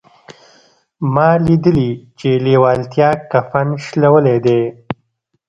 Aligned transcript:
ما 1.13 1.29
ليدلي 1.45 1.89
چې 2.19 2.29
لېوالتیا 2.45 3.09
کفن 3.31 3.67
شلولی 3.85 4.37
دی. 4.45 4.61